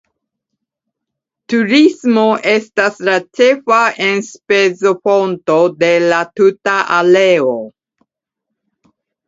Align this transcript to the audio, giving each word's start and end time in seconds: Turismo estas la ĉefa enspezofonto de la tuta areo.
Turismo 1.53 2.23
estas 2.53 2.97
la 3.11 3.15
ĉefa 3.41 3.83
enspezofonto 4.07 5.61
de 5.85 5.93
la 6.09 6.25
tuta 6.43 6.81
areo. 6.99 7.55